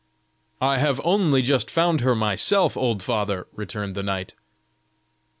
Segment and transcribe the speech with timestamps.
[0.59, 4.33] "I have only just found her myself, old father," returned the knight.